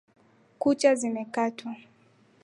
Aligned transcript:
Kucha 0.59 0.95
zimekatwa 0.95 1.71